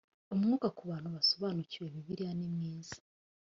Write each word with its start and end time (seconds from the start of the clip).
umwuka 0.33 0.67
ku 0.77 0.83
bantu 0.91 1.07
basobanukiwe 1.15 1.85
bibiliya 1.93 2.33
nimwiza 2.39 2.97